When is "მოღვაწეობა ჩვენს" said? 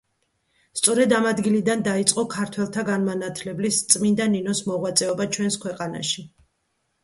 4.73-5.63